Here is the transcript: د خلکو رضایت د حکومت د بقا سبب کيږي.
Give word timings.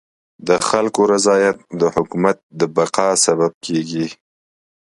د 0.47 0.49
خلکو 0.67 1.01
رضایت 1.13 1.57
د 1.81 1.83
حکومت 1.95 2.37
د 2.59 2.61
بقا 2.75 3.09
سبب 3.25 3.51
کيږي. 3.65 4.07